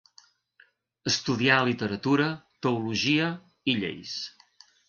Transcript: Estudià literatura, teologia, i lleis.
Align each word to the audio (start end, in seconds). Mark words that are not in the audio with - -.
Estudià 1.11 1.59
literatura, 1.69 2.31
teologia, 2.67 3.31
i 3.75 3.81
lleis. 3.85 4.19